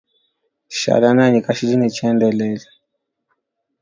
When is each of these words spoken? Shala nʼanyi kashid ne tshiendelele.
Shala 0.79 1.09
nʼanyi 1.15 1.39
kashid 1.45 1.71
ne 1.77 1.87
tshiendelele. 1.95 2.67